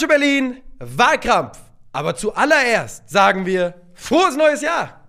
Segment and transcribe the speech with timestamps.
[0.00, 1.58] Calcio Berlin, Wahlkampf.
[1.92, 5.04] Aber zuallererst sagen wir frohes neues Jahr.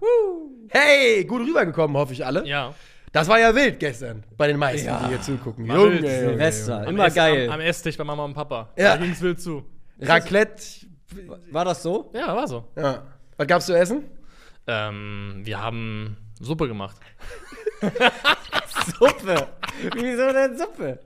[0.67, 2.45] Hey, gut rübergekommen, hoffe ich alle.
[2.45, 2.73] Ja.
[3.13, 4.99] Das war ja wild gestern bei den meisten, Ja.
[5.03, 5.65] die hier zugucken.
[5.69, 6.01] War wild.
[6.01, 7.47] Junge, Silvester, Am immer geil.
[7.47, 8.69] Am, am Esstisch bei Mama und Papa.
[8.77, 8.97] Ja.
[8.97, 9.63] Da ging's wild zu.
[10.01, 10.61] Raclette.
[11.51, 12.11] War das so?
[12.13, 12.67] Ja, war so.
[12.75, 13.03] Ja.
[13.37, 14.03] Was gab's zu essen?
[14.67, 16.97] Ähm, wir haben Suppe gemacht.
[18.99, 19.47] Suppe.
[19.95, 20.99] Wieso denn Suppe?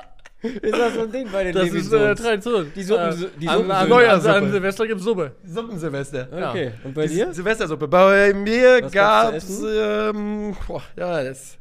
[0.61, 2.21] Ist das so ein Ding bei den Das ist äh, Levinsons?
[2.21, 2.71] Tradition.
[2.75, 4.09] Die Suppen- äh, die an, an, Suppensöhne.
[4.11, 4.51] an, an Suppe.
[4.51, 5.31] Silvester gibt's Suppe.
[5.43, 6.27] Suppensilvester.
[6.49, 7.33] Okay, und bei dir?
[7.33, 7.87] Silvestersuppe.
[7.87, 11.57] Bei mir Was gab's ähm, boah, ja, das.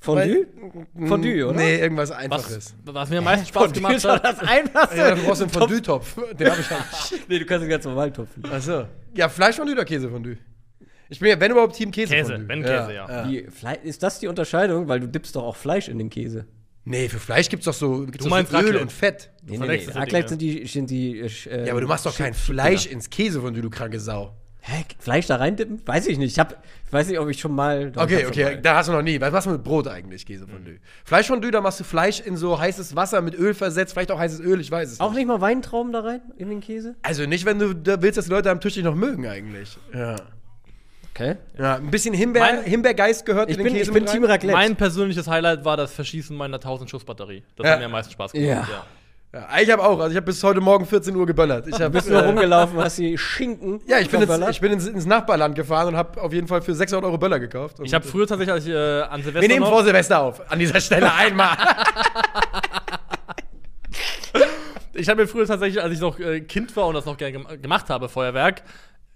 [0.00, 0.46] Fondue?
[1.08, 1.56] Fondue, oder?
[1.56, 2.74] Nee, irgendwas Was, Einfaches.
[2.84, 4.24] was mir am meisten Spaß gemacht ist doch hat.
[4.24, 4.96] das Einfachste.
[4.96, 6.16] Ja, du brauchst einen Fondue-Topf.
[6.38, 6.84] Den hab ich halt.
[7.28, 8.44] Nee, du kannst ihn ganz normal tupfen.
[8.50, 8.84] Achso.
[9.14, 10.36] Ja, Fleischfondue oder Käsefondue?
[11.08, 12.36] Ich bin ja, wenn überhaupt, Team Käsefondue.
[12.36, 13.24] Käse, wenn Käse, ja.
[13.26, 14.86] Die Fle ist das die Unterscheidung?
[14.86, 16.46] Weil du dippst doch auch Fleisch in den Käse.
[16.84, 18.82] Nee, für Fleisch gibt's doch so, gibt's doch meinst so Öl Raclette.
[18.82, 19.30] und Fett.
[19.44, 19.94] Nee, nee, verwechselst nee.
[19.94, 23.10] die Raclette sind die, sind die äh, Ja, aber du machst doch kein Fleisch ins
[23.10, 24.34] Käsefondue, du kranke Sau.
[24.60, 24.84] Hä?
[24.98, 25.80] Fleisch da reindippen?
[25.86, 26.32] Weiß ich nicht.
[26.32, 27.90] Ich, hab, ich weiß nicht, ob ich schon mal.
[27.90, 28.60] doch, ich Okay, schon okay, mal.
[28.60, 29.18] da hast du noch nie.
[29.20, 30.78] Was machst du mit Brot eigentlich, Käsefondue?
[31.04, 34.40] Fleischfondue, da machst du Fleisch in so heißes Wasser mit Öl versetzt, vielleicht auch heißes
[34.40, 35.18] Öl, ich weiß es Auch nicht.
[35.18, 36.96] nicht mal Weintrauben da rein in den Käse?
[37.02, 39.78] Also nicht, wenn du da willst, dass die Leute am Tisch dich noch mögen eigentlich.
[39.94, 40.16] Ja.
[41.18, 41.36] Okay.
[41.58, 44.12] Ja, ein bisschen Himbeer, Mein- Himbeergeist gehört Ich in den bin, Käse ich bin mit
[44.12, 44.24] Team.
[44.24, 44.54] Raclette.
[44.56, 47.42] Mein persönliches Highlight war das Verschießen meiner 1000-Schuss-Batterie.
[47.56, 47.72] Das Ja.
[47.72, 48.68] hat mir am meisten Spaß gemacht.
[48.68, 48.84] Ja.
[49.30, 49.98] Ja, ich habe auch.
[49.98, 51.66] Also ich habe bis heute Morgen 14 Uhr geböllert.
[51.66, 53.80] Ich du hab, bist nur äh, rumgelaufen, hast die Schinken.
[53.86, 54.50] Ja, ich bin, jetzt, verballert.
[54.54, 57.38] ich bin ins, ins Nachbarland gefahren und habe auf jeden Fall für 600 Euro Böller
[57.38, 57.78] gekauft.
[57.78, 60.20] Und Ich habe früher tatsächlich, als ich äh, an Silvester wir nehmen noch, vor Silvester
[60.20, 60.40] auf.
[60.50, 61.56] An dieser Stelle einmal.
[64.94, 67.32] Ich habe mir früher tatsächlich, als ich noch äh, Kind war und das noch gerne
[67.32, 68.62] gem gemacht habe, Feuerwerk,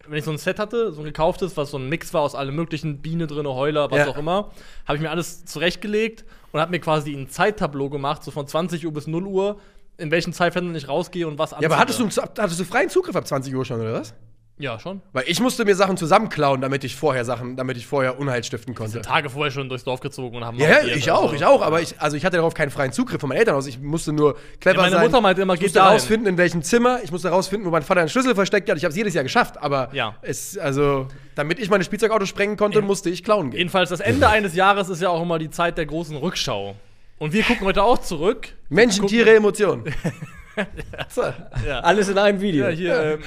[0.09, 2.35] wenn ich so ein Set hatte, so ein gekauftes, was so ein Mix war aus
[2.35, 4.09] allem möglichen, Biene drin, Heuler, was Ja.
[4.09, 4.51] auch immer,
[4.87, 8.85] habe ich mir alles zurechtgelegt und habe mir quasi ein Zeittableau gemacht, so von 20
[8.87, 9.59] Uhr bis 0 Uhr,
[9.99, 13.15] in welchen Zeitfenstern ich rausgehe und was ja, aber hattest du, hattest du freien Zugriff
[13.15, 14.15] ab 20 Uhr schon, oder was?
[14.63, 15.03] Ja, schon.
[15.13, 18.77] Weil ich musste mir Sachen zusammenklauen, damit ich vorher Sachen, damit ich vorher Unheil stiften
[18.77, 19.01] konnte.
[19.01, 21.35] Tage vorher schon durchs Dorf gezogen und haben Ja, ich auch, also.
[21.35, 23.67] ich auch, aber ich, also ich hatte darauf keinen freien Zugriff von meinen Eltern aus.
[23.67, 25.05] Ich musste nur clever Ja, meine sein.
[25.07, 25.95] Mutter meinte immer, ich musste dahin.
[25.95, 27.01] rausfinden, in welchem Zimmer.
[27.03, 28.77] Ich musste rausfinden, wo mein Vater einen Schlüssel versteckt hat.
[28.79, 30.15] Ich habe es jedes Jahr geschafft, aber Ja.
[30.23, 33.59] es, also, damit ich meine Spielzeugautos sprengen konnte, musste ich klauen gehen.
[33.59, 36.77] Jedenfalls, das Ende eines Jahres ist ja auch immer die Zeit der großen Rückschau.
[37.19, 38.49] Und wir gucken heute auch zurück.
[38.69, 39.85] Menschen, Tiere, Emotionen.
[41.09, 41.23] so.
[41.67, 42.67] Ja, Alles in einem Video.
[42.67, 43.21] ja hier, ähm,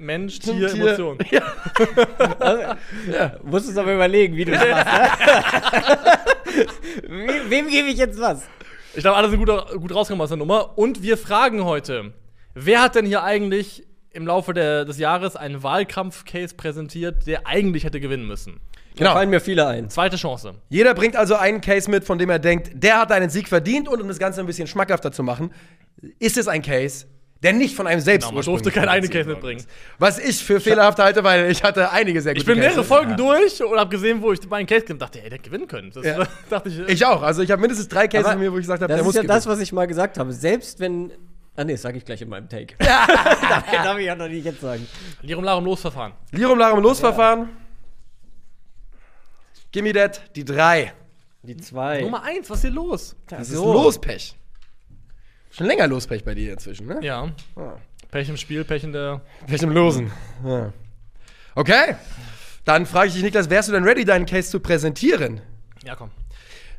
[0.00, 0.82] Mensch, Tier, Tier.
[0.82, 1.18] Emotion.
[3.44, 5.20] Musst du aber überlegen, wie du das machst.
[5.20, 6.66] Ne?
[7.08, 8.42] Wem, wem gebe ich jetzt was?
[8.94, 9.48] Ich glaube, alle sind gut,
[9.80, 10.76] gut rausgekommen aus der Nummer.
[10.78, 12.12] Und wir fragen heute,
[12.54, 17.84] wer hat denn hier eigentlich im Laufe der, des Jahres einen Wahlkampf-Case präsentiert, der eigentlich
[17.84, 18.60] hätte gewinnen müssen?
[18.94, 19.12] Da Genau.
[19.12, 19.88] fallen mir viele ein.
[19.90, 20.54] Zweite Chance.
[20.70, 23.86] Jeder bringt also einen Case mit, von dem er denkt, der hat einen Sieg verdient.
[23.86, 25.52] Und um das Ganze ein bisschen schmackhafter zu machen,
[26.18, 27.06] ist es ein Case,
[27.42, 29.64] der nicht von einem selbst Genau, man durfte keinen eigenen Case mitbringen.
[29.98, 32.88] Was ich für fehlerhaft halte, weil ich hatte einige sehr gute Ich bin mehrere Cases.
[32.88, 35.66] Folgen durch und habe gesehen, wo ich meinen Case gemacht dachte, ey, der hätte gewinnen
[35.66, 35.90] können.
[35.90, 36.26] Das Ja.
[36.50, 37.22] dachte ich, Ich auch.
[37.22, 39.00] Also ich habe mindestens drei Cases Aber von mir, wo ich gesagt habe, Das der
[39.00, 39.36] ist muss ja gewinnen.
[39.36, 40.32] das, was ich mal gesagt habe.
[40.32, 41.12] Selbst wenn.
[41.56, 42.74] Ah, nee, das sage ich gleich in meinem Take.
[42.78, 44.86] darf, darf ich auch noch nicht jetzt sagen.
[45.22, 46.12] Lirum Larum Losverfahren.
[46.32, 47.48] Lirum Larum Losverfahren.
[49.72, 50.92] Gimme that, die drei.
[51.42, 52.02] Die zwei.
[52.02, 53.16] Nummer eins, was ist hier los?
[53.28, 53.72] Das ist so.
[53.72, 54.36] Lospech.
[55.50, 56.98] Schon länger Lospech bei dir inzwischen, ne?
[57.02, 57.30] Ja.
[57.56, 57.72] Ah.
[58.10, 59.20] Pech im Spiel, Pech in der.
[59.46, 60.10] Pech im Losen.
[60.44, 60.72] Ja.
[61.54, 61.96] Okay.
[62.64, 65.40] Dann frage ich dich, Niklas, wärst du denn ready, deinen Case zu präsentieren?
[65.84, 66.10] Ja, komm.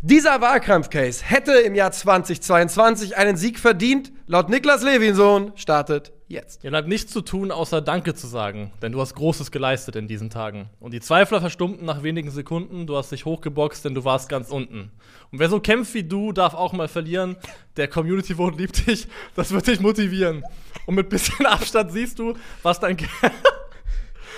[0.01, 4.11] Dieser Wahlkampfcase hätte im Jahr 2022 einen Sieg verdient.
[4.25, 6.63] Laut Niklas Levinsohn startet jetzt.
[6.63, 10.07] Ihr bleibt nichts zu tun, außer Danke zu sagen, denn du hast Großes geleistet in
[10.07, 10.69] diesen Tagen.
[10.79, 14.49] Und die Zweifler verstummten nach wenigen Sekunden, du hast dich hochgeboxt, denn du warst ganz
[14.49, 14.91] unten.
[15.31, 17.37] Und wer so kämpft wie du, darf auch mal verlieren.
[17.77, 20.43] Der Community Vote liebt dich, das wird dich motivieren.
[20.85, 22.97] Und mit bisschen Abstand siehst du, was dein,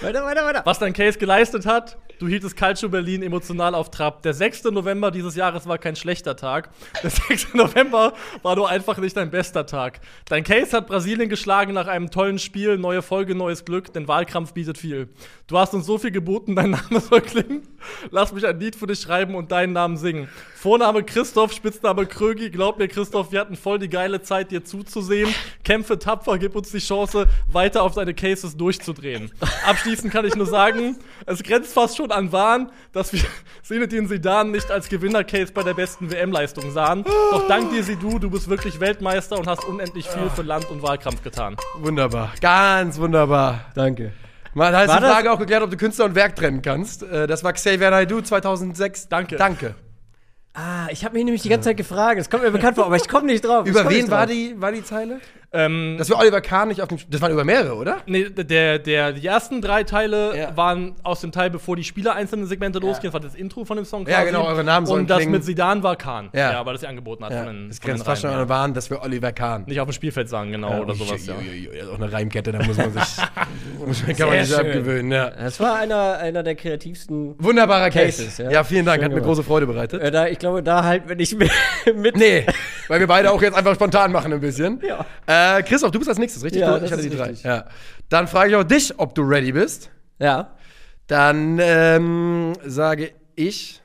[0.04, 0.62] Weiter, weiter, weiter.
[0.66, 1.98] was dein Case geleistet hat.
[2.19, 4.22] Du hieltest Calcio Berlin emotional auf Trab.
[4.22, 4.66] Der 6.
[4.66, 6.69] November dieses Jahres war kein schlechter Tag.
[7.01, 7.54] Der 6.
[7.54, 8.13] November
[8.44, 10.00] war nur einfach nicht dein bester Tag.
[10.30, 12.77] Dein Case hat Brasilien geschlagen nach einem tollen Spiel.
[12.77, 15.10] Neue Folge, neues Glück, denn Wahlkampf bietet viel.
[15.48, 17.68] Du hast uns so viel geboten, dein Name soll klingen.
[18.12, 20.30] Lass mich ein Lied für dich schreiben und deinen Namen singen.
[20.56, 22.50] Vorname Christoph, Spitzname Krögi.
[22.50, 25.33] Glaub mir, Christoph, wir hatten voll die geile Zeit, dir zuzusehen.
[25.66, 29.30] Kämpfe tapfer, gib uns die Chance, weiter auf deine Cases durchzudrehen.
[29.66, 33.21] Abschließend kann ich nur sagen, es grenzt fast schon an Wahn, dass wir
[33.63, 37.04] Zinedine Zidane nicht als Gewinner-Case bei der besten WM-Leistung sahen.
[37.31, 40.81] Doch dank dir, Sidu, du bist wirklich Weltmeister und hast unendlich viel für Land und
[40.81, 41.56] Wahlkampf getan.
[41.80, 42.31] Wunderbar.
[42.42, 43.65] Ganz wunderbar.
[43.75, 44.13] Danke.
[44.54, 47.01] Man hat War die das- Frage auch geklärt, ob du Künstler und Werk trennen kannst.
[47.04, 49.07] Äh, Das war Xavier Naidoo 2006.
[49.09, 49.36] Danke.
[49.38, 49.75] Danke.
[50.54, 52.19] Ah, ich habe mich nämlich die ganze Zeit gefragt.
[52.19, 53.66] Es kommt mir bekannt vor, aber ich komme nicht drauf.
[53.66, 55.19] Über wen war die, war die Zeile?
[55.56, 56.98] Ähm, Dass wir Oliver Kahn nicht auf dem.
[57.10, 57.98] Das waren über mehrere, oder?
[58.08, 60.58] Nee, der, der, die ersten drei Teile Ja.
[60.58, 63.12] waren aus dem Teil, bevor die Spieler einzelne Segmente losgehen.
[63.12, 64.08] Das war das Intro von dem Song.
[64.08, 65.32] Ja, genau, eure Namen sollen Und das klingen.
[65.34, 66.30] mit Sidan war Kahn.
[66.34, 66.54] Ja.
[66.54, 67.44] Ja, weil das sie angeboten hat Ja.
[67.44, 68.50] von den, Das grenzt fast schon an ja.
[68.50, 69.66] Wahn, dass wir Oliver Kahn.
[69.68, 71.36] Nicht auf dem Spielfeld sagen, genau, oder sowas, ja.
[71.92, 73.04] Auch eine Reimkette, da muss man sich.
[73.86, 74.66] muss man, kann man sich schön.
[74.66, 75.30] abgewöhnen, ja.
[75.30, 77.36] Das war einer, einer der kreativsten.
[77.38, 78.24] Wunderbarer Case.
[78.24, 78.50] Cases, ja.
[78.50, 78.64] ja.
[78.64, 79.28] vielen Dank, Schön hat mir gemacht.
[79.28, 80.02] große Freude bereitet.
[80.02, 81.52] Äh, da, ich glaube, da halt, wenn ich mit.
[81.96, 82.46] mit Nee,
[82.88, 84.82] weil wir beide auch jetzt einfach spontan machen ein bisschen.
[84.88, 85.06] Ja.
[85.28, 86.62] Äh, Christoph, du bist als nächstes, richtig?
[86.62, 87.24] Ja, Du- ich das hatte die drei.
[87.30, 87.44] richtig.
[87.44, 87.66] Ja.
[88.10, 89.90] Dann frage ich auch dich, ob du ready bist.
[90.19, 90.56] Ja.
[91.07, 93.80] Dann ähm, sage ich.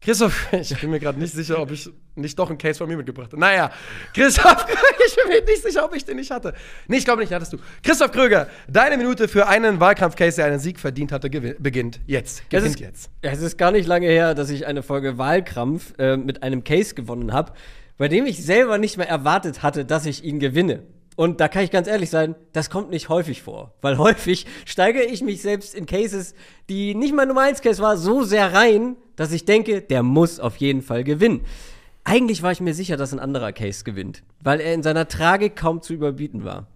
[0.00, 2.96] Christoph, ich bin mir gerade nicht sicher, ob ich nicht doch einen Case von mir
[2.96, 3.38] mitgebracht habe.
[3.40, 3.70] Naja,
[4.12, 4.66] Christoph,
[5.06, 6.52] ich bin mir nicht sicher, ob ich den nicht hatte.
[6.88, 7.58] Nee, ich glaube nicht, hattest du.
[7.82, 12.40] Christoph Kröger, deine Minute für einen Wahlkampf-Case, der einen Sieg verdient hatte, beginnt jetzt.
[12.42, 13.10] Es Gewinnt ist, jetzt.
[13.22, 16.94] es ist gar nicht lange her, dass ich eine Folge Wahlkampf äh, mit einem Case
[16.94, 17.52] gewonnen habe,
[17.98, 20.82] bei dem ich selber nicht mehr erwartet hatte, dass ich ihn gewinne.
[21.14, 23.74] Und da kann ich ganz ehrlich sein, das kommt nicht häufig vor.
[23.80, 26.34] Weil häufig steigere ich mich selbst in Cases,
[26.68, 30.40] die nicht mein Nummer 1 Case war, so sehr rein, dass ich denke, der muss
[30.40, 31.42] auf jeden Fall gewinnen.
[32.04, 35.54] Eigentlich war ich mir sicher, dass ein anderer Case gewinnt, weil er in seiner Tragik
[35.54, 36.66] kaum zu überbieten war.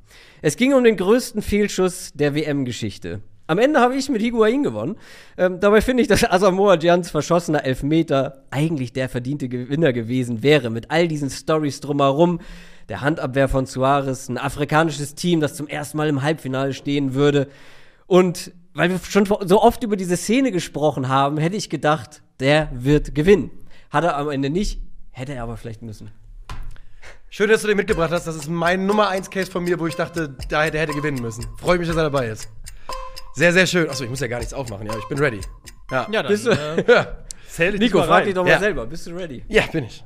[0.40, 3.22] Es ging um den größten Fehlschuss der WM-Geschichte.
[3.48, 4.96] Am Ende habe ich mit Higuain gewonnen.
[5.36, 10.70] Ähm, dabei finde ich, dass Asamoah Gians verschossener Elfmeter eigentlich der verdiente Gewinner gewesen wäre,
[10.70, 12.40] mit all diesen Stories drumherum.
[12.88, 17.48] Der Handabwehr von Suarez, ein afrikanisches Team, das zum ersten Mal im Halbfinale stehen würde.
[18.06, 22.68] Und weil wir schon so oft über diese Szene gesprochen haben, hätte ich gedacht, der
[22.72, 23.50] wird gewinnen.
[23.90, 26.10] Hat er am Ende nicht, hätte er aber vielleicht müssen.
[27.28, 28.26] Schön, dass du den mitgebracht hast.
[28.26, 31.20] Das ist mein Nummer 1 Case von mir, wo ich dachte, der hätte, hätte gewinnen
[31.20, 31.46] müssen.
[31.58, 32.48] Freue mich, dass er dabei ist.
[33.36, 33.88] Sehr, sehr schön.
[33.88, 34.86] Achso, ich muss ja gar nichts aufmachen.
[34.86, 35.40] Ja, ich bin ready.
[35.90, 36.08] Ja.
[36.10, 37.18] Ja, dann Bist du- äh, Ja,
[37.48, 38.58] zähl dich Nico, frag dich doch mal Ja.
[38.58, 38.86] selber.
[38.86, 39.44] Bist du ready?
[39.48, 40.02] ja bin ich.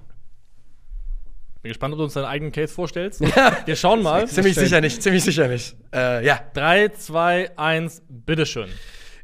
[1.63, 3.21] Bin gespannt, ob du uns deinen eigenen Case vorstellst.
[3.21, 4.27] Wir schauen mal.
[4.29, 5.77] Ziemlich sicher nicht, ziemlich sicher nicht.
[5.95, 6.41] Äh, ja.
[6.55, 8.69] 3, 2, 1, bitteschön.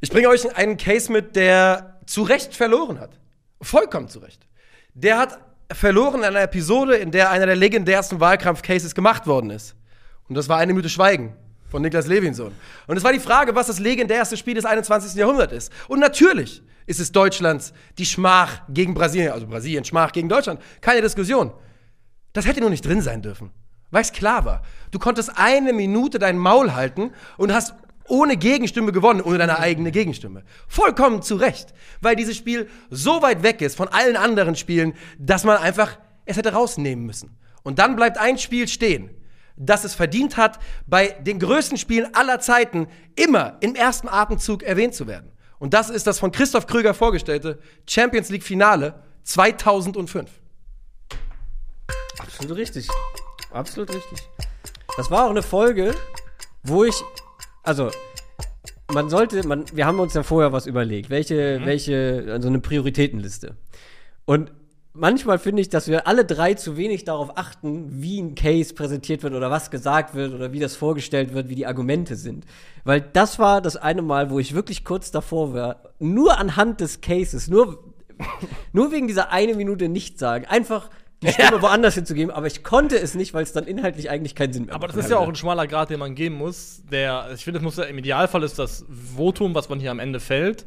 [0.00, 3.18] Ich bringe euch einen Case mit, der zu Recht verloren hat.
[3.62, 4.46] Vollkommen zu Recht.
[4.94, 5.38] Der hat
[5.72, 9.74] verloren in einer Episode, in der einer der legendärsten Wahlkampf-Cases gemacht worden ist.
[10.28, 11.34] Und das war eine Minute Schweigen
[11.68, 12.52] von Niklas Levinson.
[12.86, 15.14] Und es war die Frage, was das legendärste Spiel des 21.
[15.14, 15.72] Jahrhunderts ist.
[15.88, 20.60] Und natürlich ist es Deutschlands die Schmach gegen Brasilien, also Brasilien Schmach gegen Deutschland.
[20.80, 21.52] Keine Diskussion.
[22.32, 23.50] Das hätte nur nicht drin sein dürfen.
[23.90, 24.62] Weil es klar war.
[24.90, 27.74] Du konntest eine Minute dein Maul halten und hast
[28.08, 30.44] ohne Gegenstimme gewonnen, ohne deine eigene Gegenstimme.
[30.68, 31.74] Vollkommen zu Recht.
[32.00, 36.36] Weil dieses Spiel so weit weg ist von allen anderen Spielen, dass man einfach es
[36.36, 37.36] hätte rausnehmen müssen.
[37.62, 39.10] Und dann bleibt ein Spiel stehen,
[39.56, 44.94] das es verdient hat, bei den größten Spielen aller Zeiten immer im ersten Atemzug erwähnt
[44.94, 45.32] zu werden.
[45.58, 47.58] Und das ist das von Christoph Krüger vorgestellte
[47.88, 48.94] Champions League Finale
[49.24, 50.30] 2005.
[52.18, 52.88] Absolut richtig.
[53.50, 54.18] Absolut richtig.
[54.96, 55.94] Das war auch eine Folge,
[56.62, 56.94] wo ich,
[57.62, 57.90] also,
[58.92, 63.56] man sollte, man, wir haben uns ja vorher was überlegt, welche, welche, also eine Prioritätenliste.
[64.24, 64.52] Und
[64.98, 69.22] manchmal finde ich, dass wir alle drei zu wenig darauf achten, wie ein Case präsentiert
[69.22, 72.44] wird oder was gesagt wird oder wie das vorgestellt wird, wie die Argumente sind.
[72.84, 77.00] Weil das war das eine Mal, wo ich wirklich kurz davor war, nur anhand des
[77.00, 77.84] Cases, nur,
[78.72, 80.90] nur wegen dieser eine Minute nicht sagen, einfach
[81.22, 84.52] die Stimme woanders hinzugeben, aber ich konnte es nicht, weil es dann inhaltlich eigentlich keinen
[84.52, 85.06] Sinn mehr Aber das macht.
[85.06, 86.82] ist ja auch ein schmaler Grad, den man gehen muss.
[86.90, 88.84] Der, ich finde, es muss ja, im Idealfall ist das
[89.16, 90.66] Votum, was man hier am Ende fällt,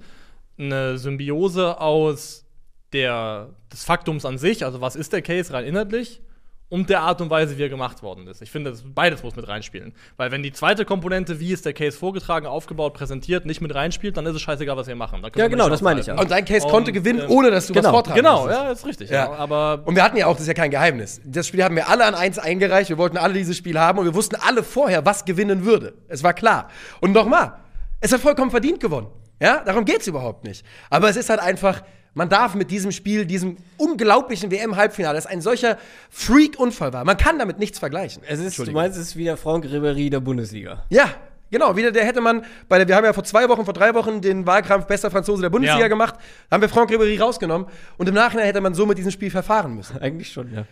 [0.58, 2.49] eine Symbiose aus
[2.94, 6.22] der, des Faktums an sich, also was ist der Case rein inhaltlich,
[6.70, 8.44] und der Art und Weise, wie er gemacht worden ist.
[8.44, 9.94] Ich finde, das, beides muss mit reinspielen.
[10.18, 14.16] Weil wenn die zweite Komponente, wie ist der Case vorgetragen, aufgebaut, präsentiert, nicht mit reinspielt,
[14.18, 15.24] dann ist es scheißegal, was wir machen.
[15.36, 16.20] Ja, genau, das meine ich ja.
[16.20, 18.62] Und dein Case Und, konnte gewinnen, ähm, ohne dass du genau, was vortragen Genau, musstest.
[18.62, 19.10] ja, ist richtig.
[19.10, 19.32] Ja.
[19.32, 19.34] Ja.
[19.34, 21.20] Aber Und wir hatten ja auch, das ist ja kein Geheimnis.
[21.26, 22.90] Das Spiel haben wir alle an eins eingereicht.
[22.90, 25.96] Wir wollten alle dieses Spiel haben und wir wussten alle vorher, was gewinnen würde.
[26.08, 26.70] Es war klar.
[27.02, 27.54] Und nochmal,
[28.00, 29.08] es hat vollkommen verdient gewonnen.
[29.42, 30.64] Ja, darum geht's überhaupt nicht.
[30.92, 31.82] Aber es ist halt einfach,
[32.20, 35.78] man darf mit diesem Spiel, diesem unglaublichen WM-Halbfinale, das ein solcher
[36.12, 38.22] Freak-Unfall war, man kann damit nichts vergleichen.
[38.28, 40.84] Es ist, du meinst, es ist wie der Franck Ribéry der Bundesliga.
[40.90, 41.10] Ja,
[41.50, 41.76] genau.
[41.76, 44.22] Wieder, der hätte man, bei der, wir haben ja vor zwei Wochen, vor drei Wochen
[44.22, 45.88] den Wahlkampf bester Franzose der Bundesliga Ja.
[45.88, 46.16] gemacht,
[46.52, 49.76] haben wir Franck Ribéry rausgenommen und im Nachhinein hätte man so mit diesem Spiel verfahren
[49.76, 49.98] müssen.
[50.02, 50.66] Eigentlich schon, ja.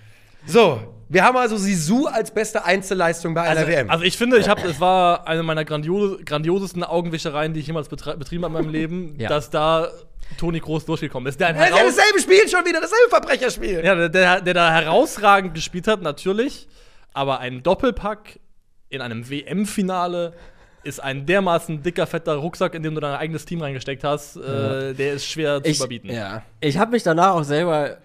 [0.46, 3.90] So, wir haben also Sisu als beste Einzelleistung bei einer Also, WM.
[3.90, 7.88] also ich finde, ich habe, es war eine meiner grandiose, grandiosesten Augenwischereien, die ich jemals
[7.90, 9.30] betrieben habe in meinem Leben, Ja.
[9.30, 9.90] dass da
[10.38, 11.40] Toni Kroos durchgekommen ist.
[11.40, 13.84] Der, das ist ja dasselbe Spiel schon wieder, dasselbe Verbrecherspiel.
[13.86, 16.68] ja, der, der, der da herausragend gespielt hat, natürlich.
[17.14, 18.40] Aber ein Doppelpack
[18.90, 20.34] in einem WM-Finale
[20.84, 24.38] ist ein dermaßen dicker, fetter Rucksack, in dem du dein eigenes Team reingesteckt hast.
[24.38, 26.10] Äh, der ist schwer zu Ich- überbieten.
[26.10, 26.44] Ja.
[26.62, 27.98] Ich habe mich danach auch selber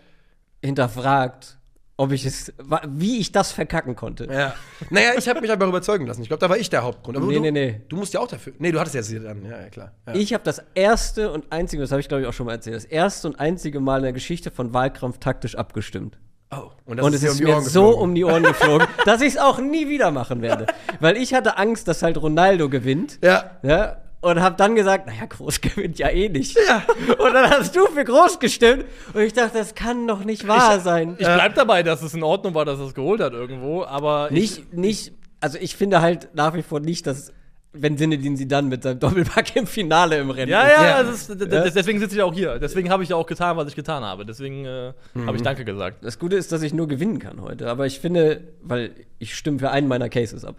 [0.65, 1.59] hinterfragt,
[2.03, 2.53] ob ich es,
[2.89, 4.25] wie ich das verkacken konnte.
[4.31, 4.55] Ja.
[4.91, 6.23] Naja, ich habe mich einfach überzeugen lassen.
[6.23, 7.17] Ich glaube, da war ich der Hauptgrund.
[7.17, 7.81] Aber Nee, du, nee, nee.
[7.89, 8.53] Du musst ja auch dafür.
[8.59, 9.45] Nee, du hattest ja sie dann.
[9.45, 9.93] Ja, ja klar.
[10.07, 10.15] Ja.
[10.15, 12.77] Ich habe das erste und einzige, das habe ich glaube ich auch schon mal erzählt,
[12.77, 16.19] das erste und einzige Mal in der Geschichte von Wahlkampf taktisch abgestimmt.
[16.51, 18.03] oh, und dir es ist um mir Ohren so geflogen.
[18.03, 20.67] um die Ohren geflogen, dass ich es auch nie wieder machen werde.
[21.01, 23.19] Weil ich hatte Angst, dass halt Ronaldo gewinnt.
[23.23, 23.53] Ja.
[23.63, 26.57] Ja, und habe dann gesagt, naja, Groß gewinnt ja eh nicht.
[26.67, 26.83] Ja.
[27.19, 28.87] Und dann hast du für Groß gestimmt.
[29.13, 31.17] Und ich dachte, das kann doch nicht wahr sein.
[31.19, 34.29] Ich bleib dabei, dass es in Ordnung war, dass er es geholt hat irgendwo, aber
[34.31, 37.33] ich, Nicht, nicht, also ich finde halt nach wie vor nicht, dass,
[37.75, 41.11] wenn Sinedin sie dann mit seinem Doppelpack im Finale im Rennen Ja, ja, Ja.
[41.11, 42.59] Ist, deswegen sitze ich auch hier.
[42.59, 44.25] Deswegen habe ich ja auch getan, was ich getan habe.
[44.27, 45.27] Deswegen äh, Mhm.
[45.27, 46.05] habe ich Danke gesagt.
[46.05, 47.69] Das Gute ist, dass ich nur gewinnen kann heute.
[47.69, 50.57] Aber ich finde, weil ich stimme für einen meiner Cases ab.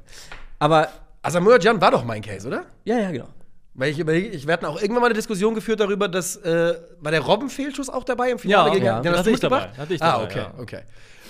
[0.59, 0.89] Aber,
[1.21, 2.65] Asamoah Gyan war doch mein Case, oder?
[2.83, 3.27] ja, ja, genau.
[3.75, 6.75] Weil ich überlege, ich wir hatten auch irgendwann mal eine Diskussion geführt darüber, dass äh,
[6.99, 8.99] war der Robben-Fehlschuss auch dabei im Finale Ja, gegen ja.
[9.01, 10.53] den hast Hatte du ich dabei, hatte ich ah, dabei, okay, ja.
[10.59, 10.79] okay.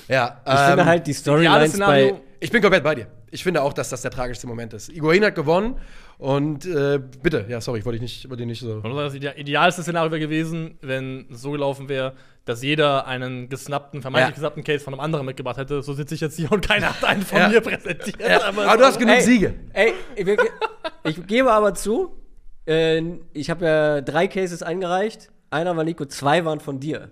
[0.10, 2.16] Ja, Ich ähm, finde halt die Storylines bei.
[2.42, 3.08] Ich bin komplett bei dir.
[3.32, 4.90] Ich finde auch, dass das der tragischste Moment ist.
[4.90, 5.78] Iguain hat gewonnen
[6.18, 8.82] und äh, bitte, ja, sorry, ich wollte dich nicht, wollte dich nicht so.
[8.82, 12.14] Das ide- idealste Szenario wäre gewesen, wenn es so gelaufen wäre,
[12.46, 14.36] dass jeder einen gesnappten, vermeintlich Ja.
[14.36, 15.82] gesnappten Case von einem anderen mitgebracht hätte.
[15.82, 17.48] So sitze ich jetzt hier und keiner hat einen von Ja.
[17.48, 18.20] mir präsentiert.
[18.20, 19.54] Ja, aber du hast genug Ey, Siege.
[19.72, 20.28] Ey, ich,
[21.06, 22.12] ich gebe aber zu,
[22.68, 23.02] äh,
[23.34, 25.30] ich habe ja drei Cases eingereicht.
[25.50, 27.10] Einer war Nico, zwei waren von dir.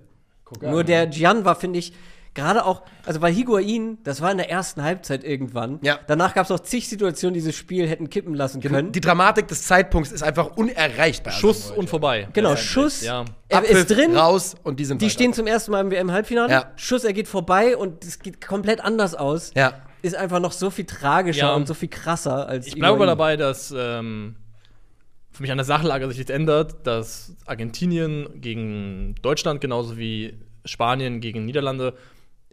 [0.61, 1.93] Nur der Gian war, finde ich,
[2.33, 5.79] gerade auch, also weil Higuain, das war in der ersten Halbzeit irgendwann.
[5.81, 5.99] Ja.
[6.07, 8.91] Danach gab es noch zig Situationen, die dieses Spiel hätten kippen lassen können.
[8.91, 11.31] Die Dramatik des Zeitpunkts ist einfach unerreichbar.
[11.33, 12.27] Schuss und vorbei.
[12.33, 13.01] genau, Schuss.
[13.01, 13.25] Ja.
[13.47, 14.15] Er Abpfiff, ist drin.
[14.15, 15.13] raus und die sind Die weiter.
[15.13, 16.51] stehen zum ersten Mal im WM-Halbfinale.
[16.51, 16.71] Ja.
[16.75, 19.51] Schuss, er geht vorbei und es geht komplett anders aus.
[19.55, 19.73] Ja.
[20.01, 21.53] Ist einfach noch so viel tragischer Ja.
[21.53, 24.35] und so viel krasser als Ich bleibe dabei, dass ähm,
[25.31, 30.33] für mich an der Sachlage sich jetzt ändert, dass Argentinien gegen Deutschland genauso wie
[30.65, 31.95] Spanien gegen Niederlande,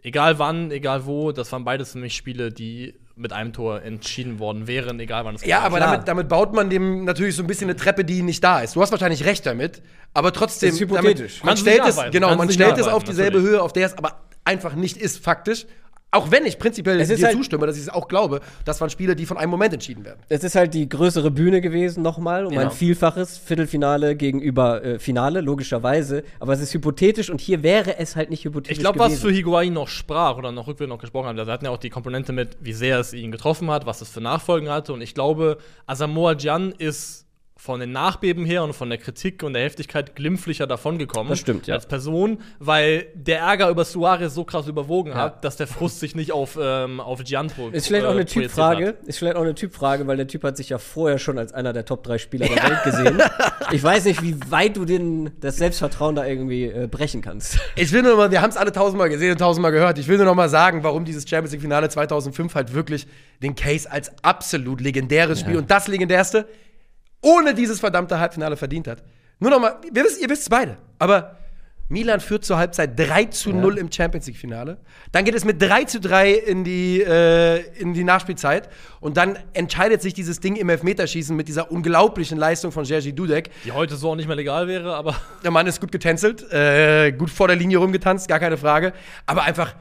[0.01, 4.39] egal wann, egal wo, das waren beides für mich Spiele, die mit einem Tor entschieden
[4.39, 5.65] worden wären, egal wann es Ja, war.
[5.65, 8.61] aber damit, damit baut man dem natürlich so ein bisschen eine Treppe, die nicht da
[8.61, 8.77] ist.
[8.77, 9.81] Du hast wahrscheinlich recht damit,
[10.13, 10.69] aber trotzdem.
[10.69, 11.39] Das ist hypothetisch.
[11.39, 13.55] Damit, man du stellt es, genau, man stellt es auf dieselbe natürlich.
[13.57, 15.65] Höhe, auf der es aber einfach nicht ist, faktisch.
[16.11, 18.81] Auch wenn ich prinzipiell Es ist dir halt- zustimme, dass ich es auch glaube, das
[18.81, 20.19] waren Spiele, die von einem Moment entschieden werden.
[20.27, 22.63] Es ist halt die größere Bühne gewesen, nochmal, um Genau.
[22.63, 26.23] ein Vielfaches Viertelfinale gegenüber äh, Finale, logischerweise.
[26.39, 28.77] Aber es ist hypothetisch und hier wäre es halt nicht hypothetisch.
[28.77, 31.53] Ich glaube, was für Higuain noch sprach oder noch rückwärts noch gesprochen hat, also wir
[31.53, 34.21] hatten ja auch die Komponente mit, wie sehr es ihn getroffen hat, was es für
[34.21, 34.93] Nachfolgen hatte.
[34.93, 37.27] Und ich glaube, Asamoah Gyan ist
[37.61, 41.29] von den Nachbeben her und von der Kritik und der Heftigkeit glimpflicher davongekommen.
[41.29, 41.75] Das stimmt, ja.
[41.75, 45.17] Als Person, weil der Ärger über Suarez so krass überwogen Ja.
[45.17, 48.21] hat, dass der Frust sich nicht auf, ähm, auf Gyan pro Ist vielleicht auch eine
[48.21, 48.87] äh, Typfrage.
[48.87, 49.03] hat.
[49.03, 51.73] Ist vielleicht auch eine Typfrage, weil der Typ hat sich ja vorher schon als einer
[51.73, 53.21] der Top 3 Spieler der Welt gesehen.
[53.71, 57.59] Ich weiß nicht, wie weit du den, das Selbstvertrauen da irgendwie äh, brechen kannst.
[57.75, 59.99] Ich will nur mal, wir haben es alle tausendmal gesehen und tausendmal gehört.
[59.99, 63.05] Ich will nur noch mal sagen, warum dieses Champions League Finale 2005 halt wirklich
[63.43, 66.47] den Case als absolut legendäres Spiel und das legendärste
[67.21, 69.03] ohne dieses verdammte Halbfinale verdient hat.
[69.39, 71.37] Nur noch mal, wir wisst, ihr wisst es beide, aber
[71.91, 74.77] Milan führt zur Halbzeit 3 zu 0 im Champions League Finale.
[75.11, 79.39] Dann geht es mit 3 zu 3 in die, äh, in die Nachspielzeit und dann
[79.53, 83.49] entscheidet sich dieses Ding im Elfmeterschießen mit dieser unglaublichen Leistung von Jerzy Dudek.
[83.65, 87.11] Die heute so auch nicht mehr legal wäre, aber Der Mann ist gut getänzelt, äh,
[87.11, 88.93] gut vor der Linie rumgetanzt, gar keine Frage.
[89.25, 89.73] Aber einfach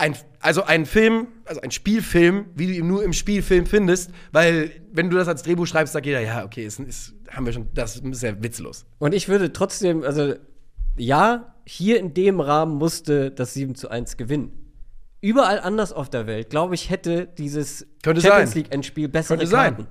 [0.00, 4.72] ein, also ein Film, also ein Spielfilm, wie du ihn nur im Spielfilm findest, weil
[4.92, 7.68] wenn du das als Drehbuch schreibst, sagt jeder, ja, okay, ist, ist, haben wir schon,
[7.74, 8.86] das ist ja witzlos.
[8.98, 10.34] Und ich würde trotzdem, also
[10.96, 14.52] ja, hier in dem Rahmen musste das 7 zu 1 gewinnen.
[15.20, 18.62] Überall anders auf der Welt, glaube ich, hätte dieses Könnte Champions sein.
[18.62, 19.76] League Endspiel bessere Könnte sein.
[19.76, 19.88] Karten.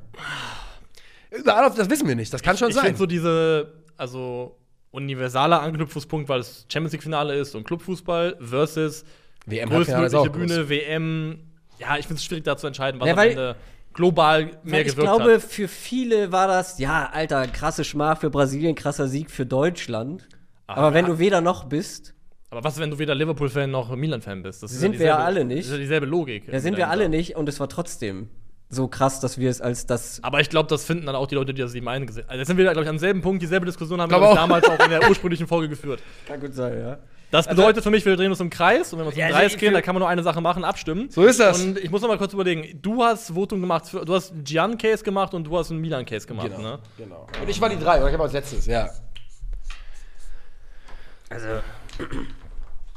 [1.31, 2.85] Überall auf, das wissen wir nicht, das kann schon ich sein.
[2.85, 4.57] finde so diese, also
[4.91, 9.05] universaler Anknüpfungspunkt, weil es Champions League Finale ist und Clubfußball versus
[9.47, 11.39] Auch größtmögliche Bühne, WM.
[11.79, 13.55] Ja, ich finde es schwierig da zu entscheiden, was Ja, am Ende
[13.93, 15.41] global mehr Weil ich gewirkt glaube, hat.
[15.41, 20.27] für viele war das, ja, alter, krasse Schmach für Brasilien, krasser Sieg für Deutschland.
[20.67, 22.13] Aber wenn du weder noch bist,
[22.51, 24.61] Aber was, wenn du weder Liverpool-Fan noch Milan-Fan bist?
[24.61, 25.59] Das Sind wir ja alle nicht.
[25.59, 26.51] Das ist ja dieselbe Logik.
[26.51, 28.29] da sind wir alle nicht und es war trotzdem
[28.69, 30.19] so krass, dass wir es als das.
[30.23, 32.29] Aber ich glaube, das finden dann auch die Leute, die das eben eingesehen haben.
[32.31, 33.41] Also, jetzt sind wir, glaube ich, am selben Punkt.
[33.41, 34.41] Dieselbe Diskussion haben wir Glaub ich, auch.
[34.43, 36.03] damals auch in der ursprünglichen Folge geführt.
[36.27, 36.97] Kann gut sein, ja.
[37.31, 38.91] Das bedeutet für mich, wir drehen uns im Kreis.
[38.91, 40.41] Und wenn wir uns im Ja, Kreis ich- gehen, dann kann man nur eine Sache
[40.41, 41.09] machen, abstimmen.
[41.11, 41.61] So ist das.
[41.63, 42.79] Und ich muss noch mal kurz überlegen.
[42.81, 46.25] Du hast Votum gemacht, für, du hast einen Gian-Case gemacht und du hast einen Milan-Case
[46.25, 46.79] gemacht, ne?
[46.97, 47.27] Genau.
[47.39, 48.89] Und ich war die drei, oder ich habe als letztes, ja.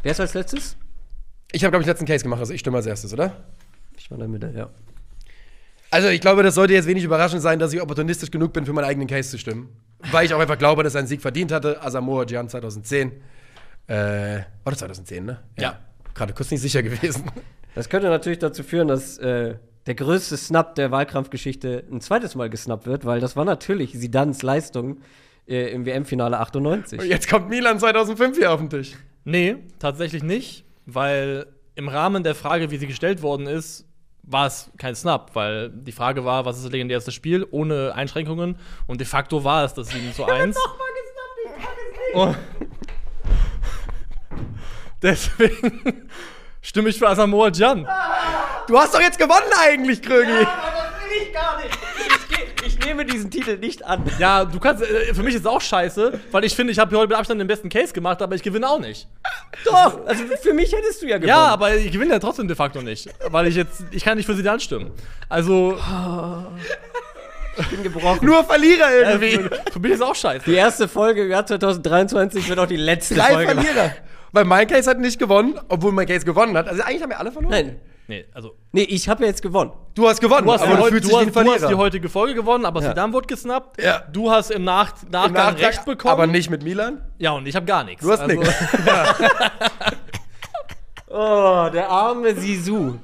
[0.03, 0.77] Wer ist als letztes?
[1.53, 3.37] Ich habe, glaube ich, letzten Case gemacht, also ich stimme als erstes, oder?
[3.99, 4.71] Ich war in der Mitte, ja.
[5.91, 8.73] Also ich glaube, das sollte jetzt wenig überraschend sein, dass ich opportunistisch genug bin, für
[8.73, 9.69] meinen eigenen Case zu stimmen.
[10.11, 11.83] Weil ich auch einfach glaube, dass er einen Sieg verdient hatte.
[11.83, 13.13] Asamoah Gyan 2010.
[13.87, 15.41] Äh, war das 2010, ne?
[15.59, 15.79] Ja.
[16.15, 17.25] Gerade kurz nicht sicher gewesen.
[17.75, 19.55] Das könnte natürlich dazu führen, dass äh,
[19.87, 24.43] der größte Snap der Wahlkampfgeschichte ein zweites Mal gesnappt wird, weil das war natürlich Sidans
[24.43, 24.99] Leistung
[25.49, 27.01] äh, im WM-Finale 98.
[27.01, 28.93] Und jetzt kommt Milan 2005 hier auf den Tisch.
[29.25, 33.87] Nee, tatsächlich nicht, weil im Rahmen der Frage, wie sie gestellt worden ist,
[34.23, 38.57] war es kein Snap, weil die Frage war, was ist das legendärste Spiel ohne Einschränkungen
[38.87, 40.57] und de facto war es das 7 zu 1.
[42.15, 42.37] Und
[45.03, 46.09] deswegen
[46.63, 47.87] stimme ich für Asamoah Gyan.
[48.69, 50.31] Du hast doch jetzt gewonnen eigentlich, Krögi.
[50.31, 51.79] das will ich gar nicht.
[52.65, 54.05] Ich, ich nehme diesen Titel nicht an.
[54.19, 56.97] Ja, du kannst, äh, für mich ist es auch scheiße, weil ich finde, ich habe
[56.97, 59.09] heute mit Abstand den besten Case gemacht, aber ich gewinne auch nicht.
[59.65, 61.29] Doch, also für mich hättest du ja gewonnen.
[61.29, 64.27] Ja, aber ich gewinne ja trotzdem de facto nicht, weil ich jetzt, ich kann nicht
[64.27, 64.93] für sie anstimmen.
[65.29, 65.77] Also,
[67.59, 68.25] ich bin gebrochen.
[68.25, 69.33] Nur Verlierer irgendwie.
[69.33, 70.45] für, für mich ist es auch scheiße.
[70.47, 73.55] Die erste Folge im Jahr 2023 wird auch die letzte Drei Folge.
[73.55, 73.91] Verlierer.
[74.33, 76.67] Weil mein Case hat nicht gewonnen, obwohl mein Case gewonnen hat.
[76.69, 77.51] Also eigentlich haben wir alle verloren.
[77.53, 79.71] Nein, Nee, also, nee, ich habe ja jetzt gewonnen.
[79.95, 81.75] Du hast gewonnen, du hast, aber die, du heu- fühlst du, hast, du hast die
[81.77, 82.89] heutige Folge gewonnen, aber Ja.
[82.89, 83.81] Sidan wurde gesnappt.
[83.81, 84.01] Ja.
[84.13, 86.13] Du hast im, Nach Nachgang Im Nachtrag, recht bekommen.
[86.13, 87.01] Aber nicht mit Milan.
[87.19, 88.03] Ja, und ich habe gar nichts.
[88.03, 88.53] Du hast Also, nichts.
[91.09, 92.95] Oh, der arme Sisu.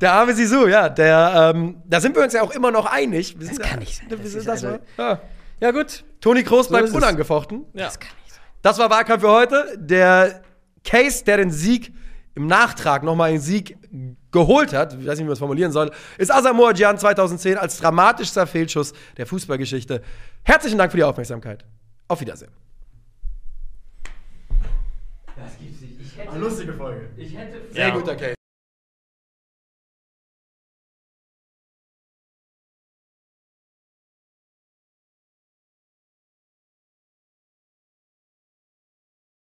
[0.00, 3.38] Der arme Sisu, ja, der, ähm, da sind wir uns ja auch immer noch einig.
[3.38, 4.06] Wir sind, kann nicht sein.
[4.08, 5.20] Das Das ist das also- ja.
[5.60, 6.04] Ja, gut.
[6.20, 6.96] Toni Kroos bleibt ist es.
[6.96, 7.64] unangefochten.
[7.74, 7.84] Ja.
[7.86, 8.42] Das kann nicht sein.
[8.62, 9.76] Das war Wahlkampf für heute.
[9.76, 10.42] Der
[10.84, 11.92] Case, der den Sieg
[12.34, 13.76] im Nachtrag nochmal einen Sieg
[14.30, 17.78] geholt hat, ich weiß nicht, wie man das formulieren soll, ist Asamoah Gyan 2010 als
[17.78, 20.02] dramatischster Fehlschuss der Fußballgeschichte.
[20.44, 21.64] Herzlichen Dank für die Aufmerksamkeit.
[22.06, 22.52] Auf Wiedersehen.
[25.36, 26.00] Das gibt's nicht.
[26.00, 27.08] Ich hätte, Lustige Folge.
[27.16, 27.94] ich hätte Sehr Ja.
[27.94, 28.34] guter Case.